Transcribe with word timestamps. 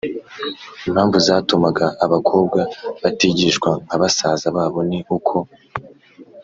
Impamvu 0.87 1.15
zatumaga 1.27 1.85
abakobwa 2.05 2.59
batigishwa 3.01 3.69
nka 3.85 3.97
basaza 4.01 4.47
babo, 4.55 4.79
ni 4.89 4.99
uko 5.17 5.35